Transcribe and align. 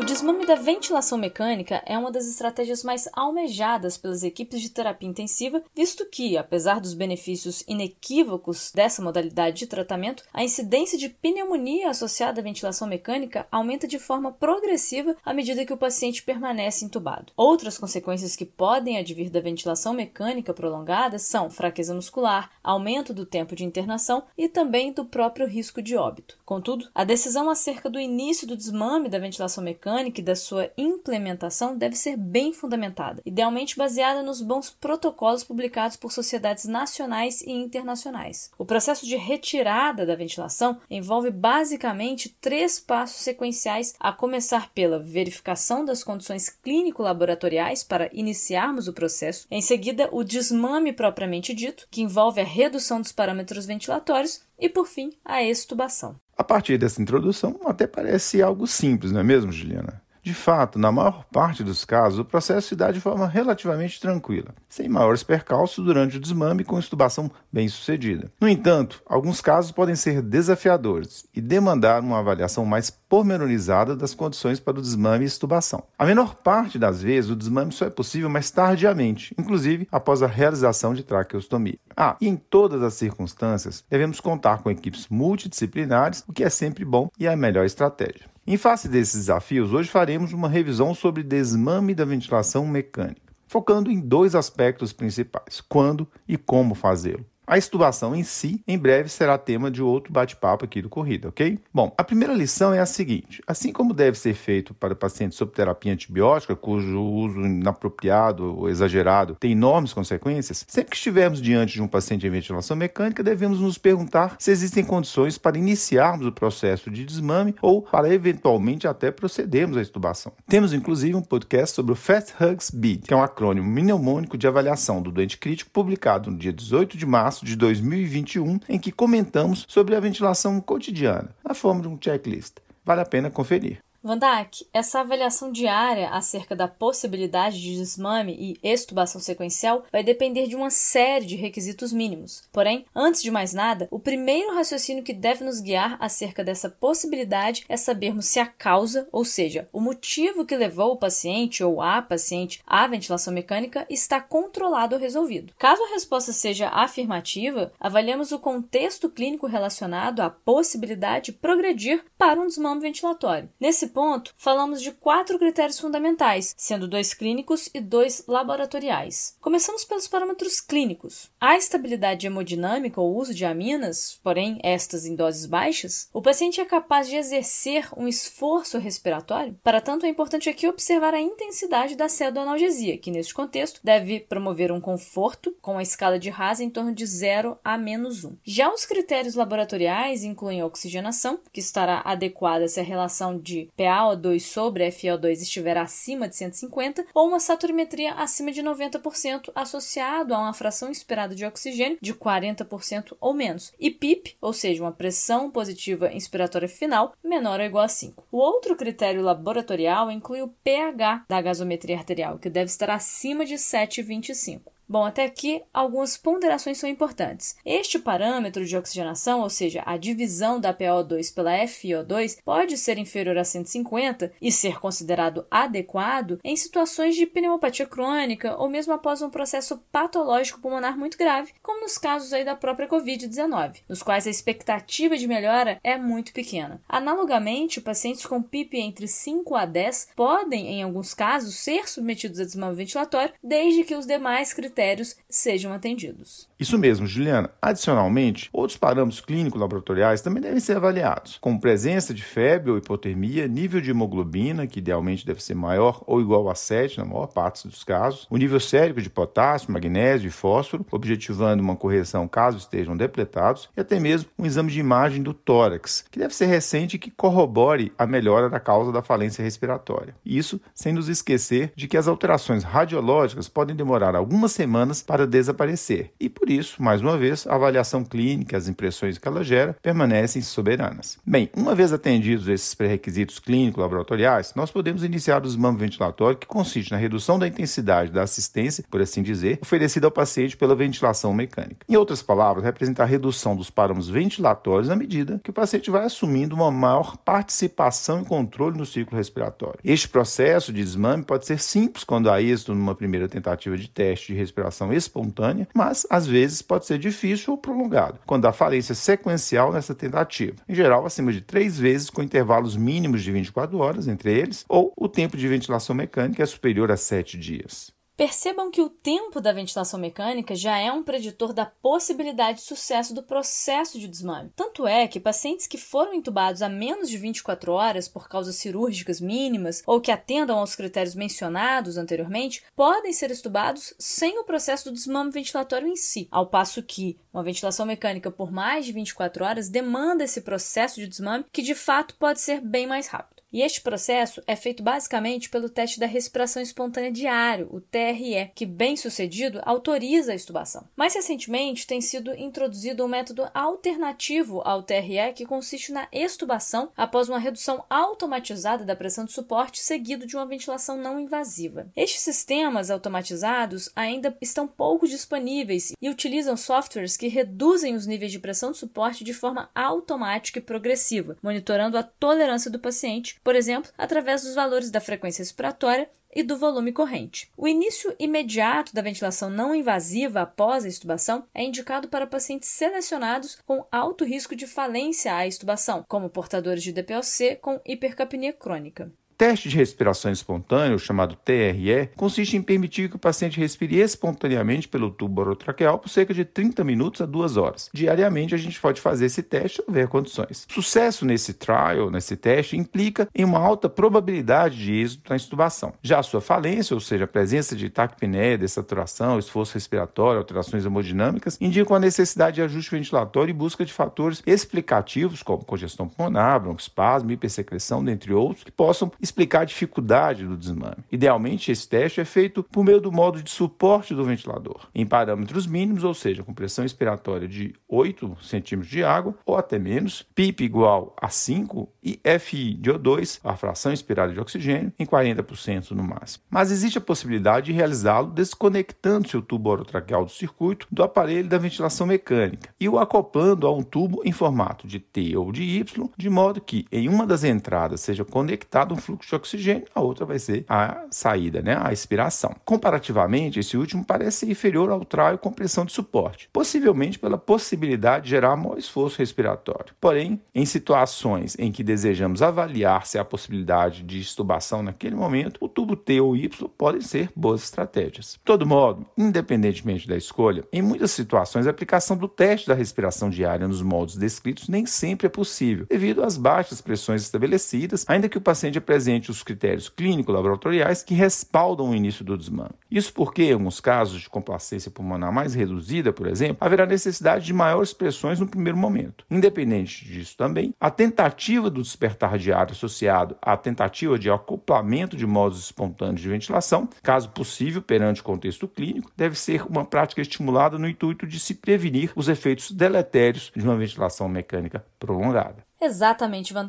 O 0.00 0.04
desmame 0.04 0.46
da 0.46 0.54
ventilação 0.54 1.18
mecânica 1.18 1.82
é 1.84 1.96
uma 1.98 2.10
das 2.10 2.26
estratégias 2.26 2.82
mais 2.82 3.06
almejadas 3.12 3.98
pelas 3.98 4.22
equipes 4.22 4.62
de 4.62 4.70
terapia 4.70 5.06
intensiva, 5.06 5.62
visto 5.76 6.06
que, 6.06 6.38
apesar 6.38 6.80
dos 6.80 6.94
benefícios 6.94 7.62
inequívocos 7.68 8.72
dessa 8.74 9.02
modalidade 9.02 9.58
de 9.58 9.66
tratamento, 9.66 10.24
a 10.32 10.42
incidência 10.42 10.96
de 10.96 11.10
pneumonia 11.10 11.90
associada 11.90 12.40
à 12.40 12.42
ventilação 12.42 12.88
mecânica 12.88 13.46
aumenta 13.52 13.86
de 13.86 13.98
forma 13.98 14.32
progressiva 14.32 15.14
à 15.22 15.34
medida 15.34 15.66
que 15.66 15.72
o 15.72 15.76
paciente 15.76 16.22
permanece 16.22 16.82
entubado. 16.82 17.34
Outras 17.36 17.76
consequências 17.76 18.34
que 18.34 18.46
podem 18.46 18.96
advir 18.96 19.28
da 19.28 19.38
ventilação 19.38 19.92
mecânica 19.92 20.54
prolongada 20.54 21.18
são 21.18 21.50
fraqueza 21.50 21.94
muscular, 21.94 22.50
aumento 22.64 23.12
do 23.12 23.26
tempo 23.26 23.54
de 23.54 23.66
internação 23.66 24.22
e 24.38 24.48
também 24.48 24.94
do 24.94 25.04
próprio 25.04 25.46
risco 25.46 25.82
de 25.82 25.94
óbito. 25.94 26.38
Contudo, 26.42 26.88
a 26.94 27.04
decisão 27.04 27.50
acerca 27.50 27.90
do 27.90 28.00
início 28.00 28.46
do 28.46 28.56
desmame 28.56 29.10
da 29.10 29.18
ventilação 29.18 29.62
mecânica 29.62 29.89
mecânica 29.90 30.20
e 30.20 30.24
da 30.24 30.36
sua 30.36 30.70
implementação 30.78 31.76
deve 31.76 31.96
ser 31.96 32.16
bem 32.16 32.52
fundamentada, 32.52 33.20
idealmente 33.26 33.76
baseada 33.76 34.22
nos 34.22 34.40
bons 34.40 34.70
protocolos 34.70 35.42
publicados 35.42 35.96
por 35.96 36.12
sociedades 36.12 36.64
nacionais 36.64 37.42
e 37.42 37.50
internacionais. 37.50 38.50
O 38.56 38.64
processo 38.64 39.04
de 39.04 39.16
retirada 39.16 40.06
da 40.06 40.14
ventilação 40.14 40.78
envolve 40.88 41.30
basicamente 41.30 42.28
três 42.40 42.78
passos 42.78 43.22
sequenciais, 43.22 43.94
a 43.98 44.12
começar 44.12 44.70
pela 44.72 44.98
verificação 44.98 45.84
das 45.84 46.04
condições 46.04 46.48
clínico-laboratoriais 46.48 47.82
para 47.82 48.08
iniciarmos 48.12 48.86
o 48.86 48.92
processo, 48.92 49.46
em 49.50 49.60
seguida, 49.60 50.08
o 50.12 50.22
desmame 50.22 50.92
propriamente 50.92 51.52
dito, 51.52 51.88
que 51.90 52.02
envolve 52.02 52.40
a 52.40 52.44
redução 52.44 53.00
dos 53.00 53.12
parâmetros 53.12 53.66
ventilatórios, 53.66 54.42
e, 54.60 54.68
por 54.68 54.86
fim, 54.86 55.10
a 55.24 55.42
extubação. 55.42 56.20
A 56.40 56.42
partir 56.42 56.78
dessa 56.78 57.02
introdução, 57.02 57.60
até 57.66 57.86
parece 57.86 58.40
algo 58.40 58.66
simples, 58.66 59.12
não 59.12 59.20
é 59.20 59.22
mesmo, 59.22 59.52
Juliana? 59.52 60.00
De 60.30 60.34
fato, 60.34 60.78
na 60.78 60.92
maior 60.92 61.24
parte 61.24 61.64
dos 61.64 61.84
casos, 61.84 62.20
o 62.20 62.24
processo 62.24 62.68
se 62.68 62.76
dá 62.76 62.92
de 62.92 63.00
forma 63.00 63.26
relativamente 63.26 64.00
tranquila, 64.00 64.54
sem 64.68 64.88
maiores 64.88 65.24
percalços 65.24 65.84
durante 65.84 66.18
o 66.18 66.20
desmame 66.20 66.62
com 66.62 66.78
estubação 66.78 67.28
bem 67.52 67.68
sucedida. 67.68 68.30
No 68.40 68.48
entanto, 68.48 69.02
alguns 69.06 69.40
casos 69.40 69.72
podem 69.72 69.96
ser 69.96 70.22
desafiadores 70.22 71.26
e 71.34 71.40
demandar 71.40 72.00
uma 72.00 72.20
avaliação 72.20 72.64
mais 72.64 72.90
pormenorizada 72.90 73.96
das 73.96 74.14
condições 74.14 74.60
para 74.60 74.78
o 74.78 74.80
desmame 74.80 75.24
e 75.24 75.26
estubação. 75.26 75.82
A 75.98 76.06
menor 76.06 76.36
parte 76.36 76.78
das 76.78 77.02
vezes, 77.02 77.28
o 77.28 77.34
desmame 77.34 77.72
só 77.72 77.86
é 77.86 77.90
possível 77.90 78.30
mais 78.30 78.52
tardiamente, 78.52 79.34
inclusive 79.36 79.88
após 79.90 80.22
a 80.22 80.28
realização 80.28 80.94
de 80.94 81.02
traqueostomia. 81.02 81.76
Ah, 81.96 82.16
e 82.20 82.28
em 82.28 82.36
todas 82.36 82.84
as 82.84 82.94
circunstâncias, 82.94 83.84
devemos 83.90 84.20
contar 84.20 84.62
com 84.62 84.70
equipes 84.70 85.08
multidisciplinares, 85.08 86.22
o 86.28 86.32
que 86.32 86.44
é 86.44 86.48
sempre 86.50 86.84
bom 86.84 87.10
e 87.18 87.26
é 87.26 87.32
a 87.32 87.36
melhor 87.36 87.64
estratégia. 87.64 88.29
Em 88.46 88.56
face 88.56 88.88
desses 88.88 89.14
desafios, 89.14 89.72
hoje 89.72 89.90
faremos 89.90 90.32
uma 90.32 90.48
revisão 90.48 90.94
sobre 90.94 91.22
desmame 91.22 91.94
da 91.94 92.04
ventilação 92.04 92.66
mecânica, 92.66 93.32
focando 93.46 93.90
em 93.90 94.00
dois 94.00 94.34
aspectos 94.34 94.92
principais: 94.92 95.60
quando 95.60 96.08
e 96.26 96.36
como 96.36 96.74
fazê-lo. 96.74 97.24
A 97.50 97.58
estubação 97.58 98.14
em 98.14 98.22
si, 98.22 98.62
em 98.64 98.78
breve, 98.78 99.08
será 99.08 99.36
tema 99.36 99.72
de 99.72 99.82
outro 99.82 100.12
bate-papo 100.12 100.64
aqui 100.64 100.80
do 100.80 100.88
Corrida, 100.88 101.30
ok? 101.30 101.58
Bom, 101.74 101.92
a 101.98 102.04
primeira 102.04 102.32
lição 102.32 102.72
é 102.72 102.78
a 102.78 102.86
seguinte: 102.86 103.42
assim 103.44 103.72
como 103.72 103.92
deve 103.92 104.16
ser 104.16 104.34
feito 104.34 104.72
para 104.72 104.94
pacientes 104.94 105.36
sob 105.36 105.50
terapia 105.50 105.92
antibiótica, 105.92 106.54
cujo 106.54 107.02
uso 107.02 107.40
inapropriado 107.40 108.56
ou 108.56 108.68
exagerado 108.68 109.34
tem 109.34 109.50
enormes 109.50 109.92
consequências, 109.92 110.64
sempre 110.68 110.92
que 110.92 110.96
estivermos 110.96 111.42
diante 111.42 111.72
de 111.72 111.82
um 111.82 111.88
paciente 111.88 112.24
em 112.24 112.30
ventilação 112.30 112.76
mecânica, 112.76 113.20
devemos 113.20 113.58
nos 113.58 113.76
perguntar 113.76 114.36
se 114.38 114.52
existem 114.52 114.84
condições 114.84 115.36
para 115.36 115.58
iniciarmos 115.58 116.28
o 116.28 116.32
processo 116.32 116.88
de 116.88 117.04
desmame 117.04 117.56
ou 117.60 117.82
para 117.82 118.14
eventualmente 118.14 118.86
até 118.86 119.10
procedermos 119.10 119.76
à 119.76 119.82
estubação. 119.82 120.32
Temos 120.46 120.72
inclusive 120.72 121.16
um 121.16 121.22
podcast 121.22 121.74
sobre 121.74 121.94
o 121.94 121.96
Fast 121.96 122.32
Hugs 122.40 122.70
BID, 122.70 123.08
que 123.08 123.12
é 123.12 123.16
um 123.16 123.24
acrônimo 123.24 123.68
mnemônico 123.68 124.38
de 124.38 124.46
avaliação 124.46 125.02
do 125.02 125.10
doente 125.10 125.36
crítico, 125.36 125.72
publicado 125.72 126.30
no 126.30 126.38
dia 126.38 126.52
18 126.52 126.96
de 126.96 127.04
março 127.04 127.39
março 127.40 127.44
de 127.44 127.56
2021, 127.56 128.60
em 128.68 128.78
que 128.78 128.92
comentamos 128.92 129.64
sobre 129.68 129.96
a 129.96 130.00
ventilação 130.00 130.60
cotidiana, 130.60 131.34
na 131.44 131.54
forma 131.54 131.82
de 131.82 131.88
um 131.88 131.98
checklist. 132.00 132.58
Vale 132.84 133.00
a 133.00 133.06
pena 133.06 133.30
conferir. 133.30 133.78
Vandak, 134.02 134.66
essa 134.72 135.00
avaliação 135.00 135.52
diária 135.52 136.08
acerca 136.08 136.56
da 136.56 136.66
possibilidade 136.66 137.60
de 137.60 137.76
desmame 137.76 138.34
e 138.34 138.58
extubação 138.66 139.20
sequencial 139.20 139.84
vai 139.92 140.02
depender 140.02 140.46
de 140.46 140.56
uma 140.56 140.70
série 140.70 141.26
de 141.26 141.36
requisitos 141.36 141.92
mínimos. 141.92 142.42
Porém, 142.50 142.86
antes 142.96 143.22
de 143.22 143.30
mais 143.30 143.52
nada, 143.52 143.88
o 143.90 144.00
primeiro 144.00 144.54
raciocínio 144.54 145.04
que 145.04 145.12
deve 145.12 145.44
nos 145.44 145.60
guiar 145.60 145.98
acerca 146.00 146.42
dessa 146.42 146.70
possibilidade 146.70 147.66
é 147.68 147.76
sabermos 147.76 148.24
se 148.24 148.40
a 148.40 148.46
causa, 148.46 149.06
ou 149.12 149.22
seja, 149.22 149.68
o 149.70 149.80
motivo 149.82 150.46
que 150.46 150.56
levou 150.56 150.92
o 150.92 150.96
paciente 150.96 151.62
ou 151.62 151.82
a 151.82 152.00
paciente 152.00 152.62
à 152.66 152.86
ventilação 152.86 153.34
mecânica, 153.34 153.84
está 153.90 154.18
controlado 154.18 154.94
ou 154.94 155.00
resolvido. 155.00 155.52
Caso 155.58 155.82
a 155.84 155.90
resposta 155.90 156.32
seja 156.32 156.68
afirmativa, 156.68 157.70
avaliamos 157.78 158.32
o 158.32 158.38
contexto 158.38 159.10
clínico 159.10 159.46
relacionado 159.46 160.20
à 160.20 160.30
possibilidade 160.30 161.26
de 161.26 161.32
progredir 161.32 162.02
para 162.16 162.40
um 162.40 162.46
desmame 162.46 162.80
ventilatório. 162.80 163.50
Nesse 163.60 163.89
ponto, 163.90 164.32
falamos 164.36 164.80
de 164.80 164.92
quatro 164.92 165.38
critérios 165.38 165.78
fundamentais, 165.78 166.54
sendo 166.56 166.88
dois 166.88 167.12
clínicos 167.12 167.68
e 167.74 167.80
dois 167.80 168.24
laboratoriais. 168.26 169.36
Começamos 169.40 169.84
pelos 169.84 170.08
parâmetros 170.08 170.60
clínicos. 170.60 171.30
A 171.40 171.56
estabilidade 171.56 172.26
hemodinâmica 172.26 173.00
ou 173.00 173.16
uso 173.16 173.34
de 173.34 173.44
aminas, 173.44 174.18
porém 174.22 174.58
estas 174.62 175.04
em 175.04 175.14
doses 175.14 175.46
baixas, 175.46 176.08
o 176.12 176.22
paciente 176.22 176.60
é 176.60 176.64
capaz 176.64 177.08
de 177.08 177.16
exercer 177.16 177.88
um 177.96 178.08
esforço 178.08 178.78
respiratório. 178.78 179.58
Para 179.62 179.80
tanto, 179.80 180.06
é 180.06 180.08
importante 180.08 180.48
aqui 180.48 180.66
observar 180.66 181.14
a 181.14 181.20
intensidade 181.20 181.96
da 181.96 182.06
pseudoanalgesia, 182.06 182.98
que 182.98 183.10
neste 183.10 183.34
contexto 183.34 183.80
deve 183.82 184.20
promover 184.20 184.72
um 184.72 184.80
conforto 184.80 185.54
com 185.60 185.78
a 185.78 185.82
escala 185.82 186.18
de 186.18 186.30
Haas 186.30 186.60
em 186.60 186.70
torno 186.70 186.94
de 186.94 187.04
0 187.06 187.58
a 187.64 187.76
menos 187.76 188.24
1. 188.24 188.36
Já 188.44 188.72
os 188.72 188.86
critérios 188.86 189.34
laboratoriais 189.34 190.24
incluem 190.24 190.60
a 190.60 190.66
oxigenação, 190.66 191.40
que 191.52 191.60
estará 191.60 192.02
adequada 192.04 192.68
se 192.68 192.80
a 192.80 192.84
relação 192.84 193.38
de 193.38 193.68
PaO2 193.80 194.40
sobre 194.40 194.86
FiO2 194.90 195.40
estiver 195.40 195.78
acima 195.78 196.28
de 196.28 196.36
150 196.36 197.06
ou 197.14 197.28
uma 197.28 197.40
saturimetria 197.40 198.12
acima 198.12 198.52
de 198.52 198.62
90% 198.62 199.50
associado 199.54 200.34
a 200.34 200.38
uma 200.38 200.52
fração 200.52 200.90
esperada 200.90 201.34
de 201.34 201.46
oxigênio 201.46 201.96
de 201.98 202.12
40% 202.12 203.16
ou 203.18 203.32
menos 203.32 203.72
e 203.80 203.90
PIP, 203.90 204.36
ou 204.38 204.52
seja, 204.52 204.82
uma 204.82 204.92
pressão 204.92 205.50
positiva 205.50 206.12
inspiratória 206.12 206.68
final 206.68 207.14
menor 207.24 207.58
ou 207.58 207.66
igual 207.66 207.84
a 207.84 207.88
5. 207.88 208.26
O 208.30 208.36
outro 208.36 208.76
critério 208.76 209.22
laboratorial 209.22 210.10
inclui 210.10 210.42
o 210.42 210.48
pH 210.62 211.24
da 211.26 211.40
gasometria 211.40 211.96
arterial, 211.96 212.38
que 212.38 212.50
deve 212.50 212.70
estar 212.70 212.90
acima 212.90 213.46
de 213.46 213.54
7,25. 213.54 214.60
Bom, 214.90 215.04
até 215.04 215.24
aqui 215.24 215.62
algumas 215.72 216.16
ponderações 216.16 216.76
são 216.76 216.90
importantes. 216.90 217.54
Este 217.64 217.96
parâmetro 217.96 218.66
de 218.66 218.76
oxigenação, 218.76 219.40
ou 219.40 219.48
seja, 219.48 219.84
a 219.86 219.96
divisão 219.96 220.58
da 220.58 220.74
PO2 220.74 221.32
pela 221.32 221.52
FiO2, 221.58 222.38
pode 222.44 222.76
ser 222.76 222.98
inferior 222.98 223.38
a 223.38 223.44
150 223.44 224.32
e 224.42 224.50
ser 224.50 224.80
considerado 224.80 225.46
adequado 225.48 226.40
em 226.42 226.56
situações 226.56 227.14
de 227.14 227.24
pneumopatia 227.24 227.86
crônica 227.86 228.56
ou 228.56 228.68
mesmo 228.68 228.92
após 228.92 229.22
um 229.22 229.30
processo 229.30 229.78
patológico 229.92 230.60
pulmonar 230.60 230.98
muito 230.98 231.16
grave, 231.16 231.52
como 231.62 231.82
nos 231.82 231.96
casos 231.96 232.32
aí 232.32 232.44
da 232.44 232.56
própria 232.56 232.88
COVID-19, 232.88 233.82
nos 233.88 234.02
quais 234.02 234.26
a 234.26 234.30
expectativa 234.30 235.16
de 235.16 235.28
melhora 235.28 235.78
é 235.84 235.96
muito 235.96 236.32
pequena. 236.32 236.82
Analogamente, 236.88 237.80
pacientes 237.80 238.26
com 238.26 238.42
PIP 238.42 238.76
entre 238.80 239.06
5 239.06 239.54
a 239.54 239.66
10 239.66 240.08
podem, 240.16 240.66
em 240.66 240.82
alguns 240.82 241.14
casos, 241.14 241.54
ser 241.54 241.88
submetidos 241.88 242.40
a 242.40 242.44
desmame 242.44 242.74
ventilatório, 242.74 243.32
desde 243.40 243.84
que 243.84 243.94
os 243.94 244.04
demais 244.04 244.52
critérios 244.52 244.79
critérios 244.80 245.16
sejam 245.28 245.74
atendidos. 245.74 246.48
Isso 246.58 246.78
mesmo, 246.78 247.06
Juliana. 247.06 247.50
Adicionalmente, 247.60 248.48
outros 248.50 248.78
parâmetros 248.78 249.20
clínicos 249.20 249.60
laboratoriais 249.60 250.22
também 250.22 250.42
devem 250.42 250.58
ser 250.58 250.78
avaliados, 250.78 251.36
como 251.38 251.60
presença 251.60 252.14
de 252.14 252.22
febre 252.22 252.70
ou 252.70 252.78
hipotermia, 252.78 253.46
nível 253.46 253.80
de 253.80 253.90
hemoglobina, 253.90 254.66
que 254.66 254.78
idealmente 254.78 255.26
deve 255.26 255.42
ser 255.42 255.54
maior 255.54 256.02
ou 256.06 256.18
igual 256.18 256.48
a 256.48 256.54
7 256.54 256.98
na 256.98 257.04
maior 257.04 257.26
parte 257.26 257.68
dos 257.68 257.84
casos, 257.84 258.26
o 258.30 258.38
nível 258.38 258.58
sérico 258.58 259.02
de 259.02 259.10
potássio, 259.10 259.70
magnésio 259.70 260.28
e 260.28 260.30
fósforo, 260.30 260.86
objetivando 260.90 261.62
uma 261.62 261.76
correção 261.76 262.26
caso 262.26 262.56
estejam 262.56 262.96
depletados, 262.96 263.68
e 263.76 263.80
até 263.80 264.00
mesmo 264.00 264.30
um 264.38 264.46
exame 264.46 264.72
de 264.72 264.80
imagem 264.80 265.22
do 265.22 265.34
tórax, 265.34 266.06
que 266.10 266.18
deve 266.18 266.34
ser 266.34 266.46
recente 266.46 266.96
e 266.96 266.98
que 266.98 267.10
corrobore 267.10 267.92
a 267.98 268.06
melhora 268.06 268.48
da 268.48 268.58
causa 268.58 268.90
da 268.90 269.02
falência 269.02 269.42
respiratória. 269.42 270.14
Isso 270.24 270.58
sem 270.74 270.92
nos 270.92 271.08
esquecer 271.08 271.72
de 271.76 271.86
que 271.86 271.98
as 271.98 272.08
alterações 272.08 272.64
radiológicas 272.64 273.48
podem 273.48 273.76
demorar 273.76 274.16
algumas 274.16 274.52
semanas 274.52 274.69
semanas 274.70 275.02
para 275.02 275.26
desaparecer. 275.26 276.12
E 276.20 276.28
por 276.28 276.48
isso, 276.48 276.80
mais 276.80 277.02
uma 277.02 277.18
vez, 277.18 277.44
a 277.44 277.56
avaliação 277.56 278.04
clínica, 278.04 278.56
as 278.56 278.68
impressões 278.68 279.18
que 279.18 279.26
ela 279.26 279.42
gera, 279.42 279.76
permanecem 279.82 280.40
soberanas. 280.40 281.18
Bem, 281.26 281.50
uma 281.56 281.74
vez 281.74 281.92
atendidos 281.92 282.46
esses 282.46 282.72
pré-requisitos 282.72 283.40
clínicos 283.40 283.82
laboratoriais, 283.82 284.52
nós 284.54 284.70
podemos 284.70 285.02
iniciar 285.02 285.38
o 285.38 285.40
desmame 285.42 285.76
ventilatório, 285.76 286.38
que 286.38 286.46
consiste 286.46 286.92
na 286.92 286.96
redução 286.96 287.36
da 287.36 287.48
intensidade 287.48 288.12
da 288.12 288.22
assistência, 288.22 288.84
por 288.88 289.00
assim 289.00 289.22
dizer, 289.22 289.58
oferecida 289.60 290.06
ao 290.06 290.12
paciente 290.12 290.56
pela 290.56 290.76
ventilação 290.76 291.34
mecânica. 291.34 291.84
Em 291.88 291.96
outras 291.96 292.22
palavras, 292.22 292.64
representa 292.64 293.02
a 293.02 293.06
redução 293.06 293.56
dos 293.56 293.70
parâmetros 293.70 294.08
ventilatórios 294.08 294.88
à 294.88 294.94
medida 294.94 295.40
que 295.42 295.50
o 295.50 295.54
paciente 295.54 295.90
vai 295.90 296.04
assumindo 296.04 296.54
uma 296.54 296.70
maior 296.70 297.16
participação 297.16 298.22
e 298.22 298.24
controle 298.24 298.78
no 298.78 298.86
ciclo 298.86 299.16
respiratório. 299.16 299.80
Este 299.82 300.08
processo 300.08 300.72
de 300.72 300.84
desmame 300.84 301.24
pode 301.24 301.44
ser 301.44 301.58
simples 301.58 302.04
quando 302.04 302.30
há 302.30 302.40
êxito 302.40 302.72
numa 302.72 302.94
primeira 302.94 303.28
tentativa 303.28 303.76
de 303.76 303.88
teste 303.88 304.32
de 304.32 304.38
respiração 304.60 304.92
espontânea, 304.92 305.68
mas 305.74 306.06
às 306.10 306.26
vezes 306.26 306.62
pode 306.62 306.86
ser 306.86 306.98
difícil 306.98 307.52
ou 307.52 307.58
prolongado, 307.58 308.18
quando 308.26 308.46
há 308.46 308.52
falência 308.52 308.94
sequencial 308.94 309.72
nessa 309.72 309.94
tentativa. 309.94 310.56
Em 310.68 310.74
geral, 310.74 311.06
acima 311.06 311.32
de 311.32 311.40
três 311.40 311.78
vezes, 311.78 312.10
com 312.10 312.22
intervalos 312.22 312.76
mínimos 312.76 313.22
de 313.22 313.32
24 313.32 313.78
horas 313.78 314.06
entre 314.06 314.32
eles, 314.32 314.64
ou 314.68 314.92
o 314.96 315.08
tempo 315.08 315.36
de 315.36 315.48
ventilação 315.48 315.94
mecânica 315.94 316.42
é 316.42 316.46
superior 316.46 316.90
a 316.90 316.96
7 316.96 317.38
dias. 317.38 317.92
Percebam 318.20 318.70
que 318.70 318.82
o 318.82 318.90
tempo 318.90 319.40
da 319.40 319.50
ventilação 319.50 319.98
mecânica 319.98 320.54
já 320.54 320.76
é 320.76 320.92
um 320.92 321.02
preditor 321.02 321.54
da 321.54 321.64
possibilidade 321.64 322.58
de 322.58 322.64
sucesso 322.64 323.14
do 323.14 323.22
processo 323.22 323.98
de 323.98 324.06
desmame. 324.06 324.52
Tanto 324.54 324.86
é 324.86 325.08
que 325.08 325.18
pacientes 325.18 325.66
que 325.66 325.78
foram 325.78 326.12
intubados 326.12 326.60
há 326.60 326.68
menos 326.68 327.08
de 327.08 327.16
24 327.16 327.72
horas 327.72 328.08
por 328.08 328.28
causas 328.28 328.56
cirúrgicas 328.56 329.22
mínimas 329.22 329.82
ou 329.86 330.02
que 330.02 330.12
atendam 330.12 330.58
aos 330.58 330.76
critérios 330.76 331.14
mencionados 331.14 331.96
anteriormente 331.96 332.62
podem 332.76 333.10
ser 333.14 333.30
estubados 333.30 333.94
sem 333.98 334.38
o 334.38 334.44
processo 334.44 334.90
do 334.90 334.94
desmame 334.94 335.30
ventilatório 335.30 335.88
em 335.88 335.96
si, 335.96 336.28
ao 336.30 336.46
passo 336.46 336.82
que 336.82 337.18
uma 337.32 337.42
ventilação 337.42 337.86
mecânica 337.86 338.30
por 338.30 338.52
mais 338.52 338.84
de 338.84 338.92
24 338.92 339.42
horas 339.42 339.70
demanda 339.70 340.24
esse 340.24 340.42
processo 340.42 341.00
de 341.00 341.08
desmame 341.08 341.46
que 341.50 341.62
de 341.62 341.74
fato 341.74 342.14
pode 342.16 342.42
ser 342.42 342.60
bem 342.60 342.86
mais 342.86 343.06
rápido. 343.06 343.39
E 343.52 343.62
este 343.62 343.80
processo 343.80 344.40
é 344.46 344.54
feito 344.54 344.82
basicamente 344.82 345.50
pelo 345.50 345.68
teste 345.68 345.98
da 345.98 346.06
respiração 346.06 346.62
espontânea 346.62 347.10
diário, 347.10 347.68
o 347.72 347.80
TRE, 347.80 348.50
que, 348.54 348.64
bem 348.64 348.96
sucedido, 348.96 349.60
autoriza 349.64 350.32
a 350.32 350.36
estubação. 350.36 350.84
Mais 350.96 351.14
recentemente, 351.14 351.86
tem 351.86 352.00
sido 352.00 352.32
introduzido 352.34 353.04
um 353.04 353.08
método 353.08 353.48
alternativo 353.52 354.62
ao 354.64 354.84
TRE 354.84 355.32
que 355.34 355.44
consiste 355.44 355.90
na 355.90 356.06
extubação 356.12 356.92
após 356.96 357.28
uma 357.28 357.40
redução 357.40 357.84
automatizada 357.90 358.84
da 358.84 358.94
pressão 358.94 359.24
de 359.24 359.32
suporte 359.32 359.80
seguido 359.80 360.26
de 360.26 360.36
uma 360.36 360.46
ventilação 360.46 360.96
não 360.96 361.18
invasiva. 361.18 361.88
Estes 361.96 362.20
sistemas 362.20 362.90
automatizados 362.90 363.90
ainda 363.96 364.36
estão 364.40 364.68
pouco 364.68 365.08
disponíveis 365.08 365.92
e 366.00 366.08
utilizam 366.08 366.56
softwares 366.56 367.16
que 367.16 367.26
reduzem 367.26 367.96
os 367.96 368.06
níveis 368.06 368.30
de 368.30 368.38
pressão 368.38 368.70
de 368.70 368.78
suporte 368.78 369.24
de 369.24 369.34
forma 369.34 369.68
automática 369.74 370.60
e 370.60 370.62
progressiva, 370.62 371.36
monitorando 371.42 371.98
a 371.98 372.02
tolerância 372.02 372.70
do 372.70 372.78
paciente 372.78 373.39
por 373.42 373.54
exemplo, 373.54 373.90
através 373.96 374.42
dos 374.42 374.54
valores 374.54 374.90
da 374.90 375.00
frequência 375.00 375.42
respiratória 375.42 376.10
e 376.34 376.42
do 376.42 376.56
volume 376.56 376.92
corrente. 376.92 377.50
O 377.56 377.66
início 377.66 378.14
imediato 378.18 378.94
da 378.94 379.02
ventilação 379.02 379.50
não 379.50 379.74
invasiva 379.74 380.42
após 380.42 380.84
a 380.84 380.88
estubação 380.88 381.46
é 381.54 381.64
indicado 381.64 382.08
para 382.08 382.26
pacientes 382.26 382.68
selecionados 382.68 383.58
com 383.66 383.84
alto 383.90 384.24
risco 384.24 384.54
de 384.54 384.66
falência 384.66 385.34
à 385.34 385.46
estubação, 385.46 386.04
como 386.08 386.30
portadores 386.30 386.82
de 386.82 386.92
DPOC 386.92 387.56
com 387.60 387.80
hipercapnia 387.84 388.52
crônica 388.52 389.12
teste 389.40 389.70
de 389.70 389.76
respiração 389.78 390.30
espontânea, 390.30 390.98
chamado 390.98 391.34
TRE, 391.34 392.10
consiste 392.14 392.58
em 392.58 392.62
permitir 392.62 393.08
que 393.08 393.16
o 393.16 393.18
paciente 393.18 393.58
respire 393.58 393.98
espontaneamente 393.98 394.86
pelo 394.86 395.10
tubo 395.10 395.40
orotraqueal 395.40 395.98
por 395.98 396.10
cerca 396.10 396.34
de 396.34 396.44
30 396.44 396.84
minutos 396.84 397.22
a 397.22 397.24
2 397.24 397.56
horas. 397.56 397.88
Diariamente 397.90 398.54
a 398.54 398.58
gente 398.58 398.78
pode 398.78 399.00
fazer 399.00 399.24
esse 399.24 399.42
teste 399.42 399.76
se 399.76 399.84
houver 399.88 400.08
condições. 400.08 400.66
Sucesso 400.70 401.24
nesse 401.24 401.54
trial, 401.54 402.10
nesse 402.10 402.36
teste, 402.36 402.76
implica 402.76 403.30
em 403.34 403.42
uma 403.42 403.58
alta 403.58 403.88
probabilidade 403.88 404.76
de 404.76 404.92
êxito 404.92 405.30
na 405.30 405.36
intubação. 405.36 405.94
Já 406.02 406.18
a 406.18 406.22
sua 406.22 406.42
falência, 406.42 406.92
ou 406.92 407.00
seja, 407.00 407.24
a 407.24 407.26
presença 407.26 407.74
de 407.74 407.88
taquipneia, 407.88 408.58
dessaturação, 408.58 409.38
esforço 409.38 409.72
respiratório, 409.72 410.38
alterações 410.38 410.84
hemodinâmicas, 410.84 411.56
indicam 411.62 411.96
a 411.96 411.98
necessidade 411.98 412.56
de 412.56 412.62
ajuste 412.62 412.90
ventilatório 412.90 413.52
e 413.52 413.54
busca 413.54 413.86
de 413.86 413.92
fatores 413.94 414.42
explicativos 414.46 415.42
como 415.42 415.64
congestão 415.64 416.06
pulmonar, 416.06 416.60
broncoespasmo, 416.60 417.32
hipersecreção, 417.32 418.04
dentre 418.04 418.34
outros, 418.34 418.64
que 418.64 418.70
possam 418.70 419.10
explicar 419.30 419.60
a 419.60 419.64
dificuldade 419.64 420.46
do 420.46 420.56
desmame. 420.56 421.04
Idealmente, 421.10 421.70
esse 421.70 421.88
teste 421.88 422.20
é 422.20 422.24
feito 422.24 422.62
por 422.62 422.84
meio 422.84 423.00
do 423.00 423.10
modo 423.10 423.42
de 423.42 423.50
suporte 423.50 424.14
do 424.14 424.24
ventilador, 424.24 424.88
em 424.94 425.06
parâmetros 425.06 425.66
mínimos, 425.66 426.04
ou 426.04 426.14
seja, 426.14 426.42
com 426.42 426.52
pressão 426.52 426.84
expiratória 426.84 427.48
de 427.48 427.74
8 427.88 428.36
centímetros 428.42 428.90
de 428.90 429.02
água 429.02 429.34
ou 429.44 429.56
até 429.56 429.78
menos, 429.78 430.26
PIP 430.34 430.64
igual 430.64 431.14
a 431.20 431.28
5 431.28 431.88
e 432.02 432.20
FI 432.38 432.74
de 432.74 432.90
O2, 432.90 433.40
a 433.44 433.56
fração 433.56 433.92
inspirada 433.92 434.32
de 434.32 434.40
oxigênio, 434.40 434.92
em 434.98 435.06
40% 435.06 435.92
no 435.92 436.02
máximo. 436.02 436.44
Mas 436.50 436.70
existe 436.70 436.98
a 436.98 437.00
possibilidade 437.00 437.66
de 437.66 437.72
realizá-lo 437.72 438.30
desconectando-se 438.30 439.36
o 439.36 439.42
tubo 439.42 439.70
orotraqueal 439.70 440.24
do 440.24 440.30
circuito 440.30 440.86
do 440.90 441.02
aparelho 441.02 441.48
da 441.48 441.58
ventilação 441.58 442.06
mecânica 442.06 442.74
e 442.78 442.88
o 442.88 442.98
acoplando 442.98 443.66
a 443.66 443.74
um 443.74 443.82
tubo 443.82 444.22
em 444.24 444.32
formato 444.32 444.86
de 444.86 444.98
T 444.98 445.36
ou 445.36 445.52
de 445.52 445.62
Y, 445.62 446.10
de 446.16 446.30
modo 446.30 446.60
que 446.60 446.86
em 446.90 447.08
uma 447.08 447.26
das 447.26 447.44
entradas 447.44 448.00
seja 448.00 448.24
conectado 448.24 448.94
um 448.94 448.96
fluxo 448.96 449.19
fluxo 449.20 449.28
de 449.28 449.36
oxigênio, 449.36 449.84
a 449.94 450.00
outra 450.00 450.24
vai 450.24 450.38
ser 450.38 450.64
a 450.68 451.04
saída, 451.10 451.62
né, 451.62 451.78
a 451.80 451.92
expiração. 451.92 452.54
Comparativamente, 452.64 453.60
esse 453.60 453.76
último 453.76 454.04
parece 454.04 454.50
inferior 454.50 454.90
ao 454.90 455.04
traio 455.04 455.38
com 455.38 455.52
pressão 455.52 455.84
de 455.84 455.92
suporte, 455.92 456.48
possivelmente 456.52 457.18
pela 457.18 457.38
possibilidade 457.38 458.24
de 458.24 458.30
gerar 458.30 458.56
maior 458.56 458.78
esforço 458.78 459.18
respiratório. 459.18 459.94
Porém, 460.00 460.40
em 460.54 460.64
situações 460.64 461.56
em 461.58 461.70
que 461.70 461.82
desejamos 461.82 462.42
avaliar 462.42 463.06
se 463.06 463.18
há 463.18 463.24
possibilidade 463.24 464.02
de 464.02 464.20
estubação 464.20 464.82
naquele 464.82 465.14
momento, 465.14 465.58
o 465.60 465.68
tubo 465.68 465.96
T 465.96 466.20
ou 466.20 466.36
Y 466.36 466.48
podem 466.76 467.00
ser 467.00 467.30
boas 467.34 467.62
estratégias. 467.62 468.32
De 468.32 468.40
todo 468.44 468.66
modo, 468.66 469.06
independentemente 469.16 470.08
da 470.08 470.16
escolha, 470.16 470.64
em 470.72 470.82
muitas 470.82 471.10
situações 471.10 471.66
a 471.66 471.70
aplicação 471.70 472.16
do 472.16 472.28
teste 472.28 472.68
da 472.68 472.74
respiração 472.74 473.28
diária 473.28 473.68
nos 473.68 473.82
modos 473.82 474.16
descritos 474.16 474.68
nem 474.68 474.86
sempre 474.86 475.26
é 475.26 475.30
possível, 475.30 475.86
devido 475.88 476.22
às 476.22 476.36
baixas 476.36 476.80
pressões 476.80 477.22
estabelecidas, 477.22 478.04
ainda 478.08 478.28
que 478.28 478.38
o 478.38 478.40
paciente 478.40 478.78
apresente 478.78 478.99
presente 479.00 479.30
os 479.30 479.42
critérios 479.42 479.88
clínico-laboratoriais 479.88 481.02
que 481.02 481.14
respaldam 481.14 481.88
o 481.88 481.94
início 481.94 482.22
do 482.22 482.36
desmame. 482.36 482.74
Isso 482.90 483.10
porque, 483.14 483.44
em 483.44 483.52
alguns 483.54 483.80
casos 483.80 484.20
de 484.20 484.28
complacência 484.28 484.90
pulmonar 484.90 485.32
mais 485.32 485.54
reduzida, 485.54 486.12
por 486.12 486.26
exemplo, 486.26 486.58
haverá 486.60 486.84
necessidade 486.84 487.46
de 487.46 487.54
maiores 487.54 487.94
pressões 487.94 488.38
no 488.38 488.46
primeiro 488.46 488.76
momento. 488.76 489.24
Independente 489.30 490.04
disso 490.04 490.36
também, 490.36 490.74
a 490.78 490.90
tentativa 490.90 491.70
do 491.70 491.80
despertar 491.80 492.36
diário 492.36 492.72
associado 492.72 493.36
à 493.40 493.56
tentativa 493.56 494.18
de 494.18 494.30
acoplamento 494.30 495.16
de 495.16 495.26
modos 495.26 495.64
espontâneos 495.64 496.20
de 496.20 496.28
ventilação, 496.28 496.86
caso 497.02 497.30
possível 497.30 497.80
perante 497.80 498.20
o 498.20 498.24
contexto 498.24 498.68
clínico, 498.68 499.10
deve 499.16 499.38
ser 499.38 499.64
uma 499.66 499.84
prática 499.84 500.20
estimulada 500.20 500.78
no 500.78 500.86
intuito 500.86 501.26
de 501.26 501.40
se 501.40 501.54
prevenir 501.54 502.12
os 502.14 502.28
efeitos 502.28 502.70
deletérios 502.70 503.50
de 503.56 503.64
uma 503.64 503.76
ventilação 503.76 504.28
mecânica 504.28 504.84
prolongada. 504.98 505.69
Exatamente, 505.80 506.52
Van. 506.52 506.66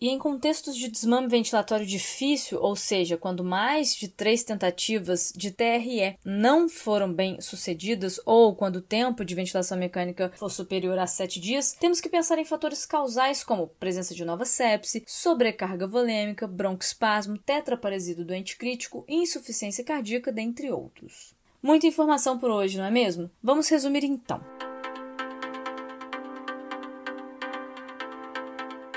E 0.00 0.08
em 0.10 0.18
contextos 0.18 0.76
de 0.76 0.88
desmame 0.88 1.28
ventilatório 1.28 1.86
difícil, 1.86 2.60
ou 2.60 2.76
seja, 2.76 3.16
quando 3.16 3.42
mais 3.42 3.96
de 3.96 4.06
três 4.06 4.44
tentativas 4.44 5.32
de 5.34 5.50
TRE 5.50 6.16
não 6.24 6.68
foram 6.68 7.12
bem 7.12 7.40
sucedidas 7.40 8.20
ou 8.26 8.54
quando 8.54 8.76
o 8.76 8.82
tempo 8.82 9.24
de 9.24 9.34
ventilação 9.34 9.78
mecânica 9.78 10.30
for 10.36 10.50
superior 10.50 10.98
a 10.98 11.06
sete 11.06 11.40
dias, 11.40 11.72
temos 11.72 12.00
que 12.00 12.08
pensar 12.08 12.38
em 12.38 12.44
fatores 12.44 12.84
causais 12.84 13.42
como 13.42 13.68
presença 13.80 14.14
de 14.14 14.24
nova 14.24 14.44
sepse, 14.44 15.02
sobrecarga 15.06 15.86
volêmica, 15.86 16.46
broncoespasmo, 16.46 17.38
tetraparesia 17.38 18.14
do 18.14 18.24
doente 18.24 18.56
crítico 18.56 19.04
insuficiência 19.08 19.82
cardíaca, 19.82 20.30
dentre 20.30 20.70
outros. 20.70 21.34
Muita 21.62 21.86
informação 21.86 22.38
por 22.38 22.50
hoje, 22.50 22.78
não 22.78 22.84
é 22.84 22.90
mesmo? 22.90 23.30
Vamos 23.42 23.68
resumir 23.68 24.04
então. 24.04 24.40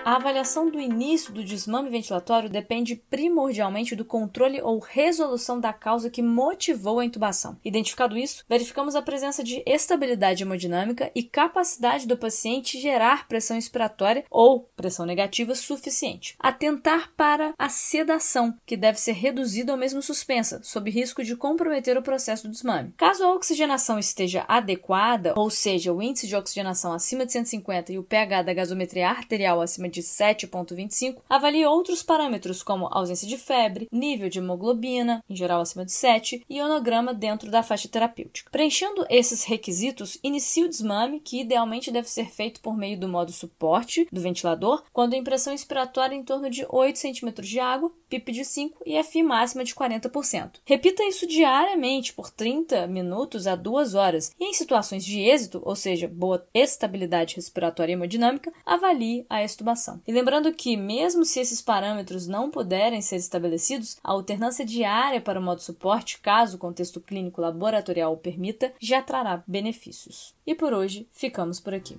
A 0.06 0.18
avaliação 0.18 0.70
do 0.70 0.82
início 0.82 1.32
do 1.32 1.46
desmame 1.46 1.90
ventilatório 1.90 2.50
depende 2.50 2.94
primordialmente 2.94 3.96
do 3.96 4.04
controle 4.04 4.62
ou 4.62 4.80
resolução 4.80 5.62
da 5.62 5.72
causa 5.72 6.10
que 6.10 6.22
motivou 6.22 7.00
a 7.00 7.06
intubação. 7.06 7.58
Identificado 7.64 8.18
isso, 8.18 8.44
verificamos 8.50 8.98
a 8.98 9.02
presença 9.02 9.42
de 9.42 9.64
estabilidade 9.66 10.44
hemodinâmica 10.44 11.10
e 11.16 11.24
capacidade 11.24 12.06
do 12.06 12.18
paciente 12.18 12.82
gerar 12.82 13.30
pressão 13.30 13.58
expiratória 13.58 14.26
ou 14.30 14.70
pressão 14.76 15.06
negativa 15.06 15.56
suficiente. 15.56 16.36
Atentar 16.38 17.14
para 17.16 17.54
a 17.58 17.70
sedação, 17.70 18.54
que 18.66 18.76
deve 18.76 19.00
ser 19.00 19.14
reduzida 19.14 19.72
ou 19.72 19.78
mesmo 19.78 20.02
suspensa, 20.02 20.60
sob 20.64 20.92
risco 20.92 21.24
de 21.24 21.38
comprometer 21.38 21.98
o 21.98 22.04
processo 22.04 22.44
do 22.44 22.52
desmame. 22.52 22.94
Caso 22.98 23.24
a 23.24 23.34
oxigenação 23.34 23.98
esteja 23.98 24.44
adequada, 24.50 25.34
ou 25.38 25.50
seja, 25.50 25.94
o 25.94 26.02
índice 26.02 26.28
de 26.28 26.36
oxigenação 26.36 26.92
acima 26.92 27.26
de 27.26 27.32
150 27.32 27.94
e 27.94 27.98
o 27.98 28.04
pH 28.04 28.42
da 28.42 28.54
gasometria 28.54 29.10
arterial 29.10 29.62
acima 29.62 29.93
de 29.93 29.93
7,25, 30.02 31.22
avalie 31.30 31.66
outros 31.66 32.04
parâmetros 32.04 32.64
como 32.64 32.88
ausência 32.92 33.28
de 33.28 33.38
febre, 33.38 33.88
nível 33.92 34.30
de 34.30 34.40
hemoglobina, 34.40 35.24
em 35.30 35.36
geral 35.36 35.62
acima 35.62 35.86
de 35.86 35.92
7, 35.92 36.44
e 36.50 36.58
ionograma 36.58 37.14
dentro 37.14 37.50
da 37.50 37.64
faixa 37.64 37.88
terapêutica. 37.88 38.52
Preenchendo 38.52 39.06
esses 39.10 39.44
requisitos, 39.44 40.18
inicie 40.24 40.64
o 40.64 40.70
desmame, 40.70 41.20
que 41.20 41.42
idealmente 41.42 41.92
deve 41.92 42.10
ser 42.10 42.30
feito 42.30 42.62
por 42.62 42.78
meio 42.78 43.00
do 43.00 43.08
modo 43.08 43.32
suporte 43.32 44.08
do 44.12 44.22
ventilador, 44.22 44.84
quando 44.92 45.14
a 45.14 45.18
impressão 45.18 45.54
inspiratória 45.54 46.16
é 46.16 46.18
em 46.18 46.24
torno 46.24 46.50
de 46.50 46.66
8 46.70 47.00
cm 47.00 47.42
de 47.42 47.60
água, 47.60 47.92
PIP 48.10 48.32
de 48.32 48.46
5 48.46 48.84
e 48.86 49.02
FI 49.04 49.24
máxima 49.24 49.64
de 49.64 49.74
40%. 49.74 50.60
Repita 50.66 51.04
isso 51.04 51.26
diariamente 51.26 52.14
por 52.14 52.30
30 52.30 52.88
minutos 52.88 53.48
a 53.48 53.56
2 53.56 53.96
horas 53.96 54.32
e 54.40 54.46
em 54.46 54.54
situações 54.54 55.04
de 55.04 55.20
êxito, 55.20 55.62
ou 55.64 55.76
seja, 55.76 56.08
boa 56.08 56.46
estabilidade 56.54 57.36
respiratória 57.36 57.92
e 57.92 57.96
hemodinâmica, 57.96 58.54
avalie 58.66 59.26
a 59.30 59.44
extubação. 59.44 59.83
E 60.06 60.12
lembrando 60.12 60.52
que, 60.54 60.78
mesmo 60.78 61.26
se 61.26 61.40
esses 61.40 61.62
parâmetros 61.62 62.28
não 62.28 62.50
puderem 62.50 63.02
ser 63.02 63.18
estabelecidos, 63.18 63.98
a 64.04 64.12
alternância 64.12 64.66
diária 64.66 65.22
para 65.22 65.40
o 65.40 65.44
modo 65.44 65.62
suporte, 65.62 66.20
caso 66.20 66.56
o 66.56 66.60
contexto 66.60 67.00
clínico 67.00 67.42
laboratorial 67.42 68.14
o 68.14 68.18
permita, 68.18 68.74
já 68.80 69.02
trará 69.02 69.44
benefícios. 69.48 70.34
E 70.46 70.56
por 70.56 70.74
hoje, 70.74 71.08
ficamos 71.12 71.60
por 71.60 71.74
aqui. 71.74 71.98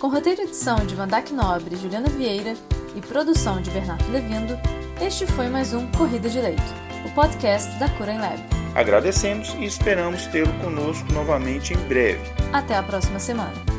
Com 0.00 0.08
roteiro 0.08 0.40
e 0.40 0.44
edição 0.44 0.86
de 0.86 0.94
Vandac 0.94 1.32
Nobre 1.32 1.74
e 1.74 1.78
Juliana 1.78 2.08
Vieira 2.08 2.54
e 2.96 3.00
produção 3.00 3.60
de 3.60 3.70
Bernardo 3.70 4.10
Levindo, 4.10 4.54
este 5.00 5.26
foi 5.26 5.48
mais 5.48 5.74
um 5.74 5.90
Corrida 5.92 6.28
de 6.28 6.40
Leito, 6.40 6.62
o 7.06 7.14
podcast 7.14 7.78
da 7.78 7.88
Cura 7.96 8.12
em 8.12 8.18
Lab. 8.18 8.38
Agradecemos 8.74 9.52
e 9.54 9.64
esperamos 9.64 10.26
tê-lo 10.28 10.52
conosco 10.60 11.12
novamente 11.12 11.74
em 11.74 11.78
breve. 11.88 12.22
Até 12.52 12.76
a 12.76 12.82
próxima 12.82 13.18
semana. 13.18 13.69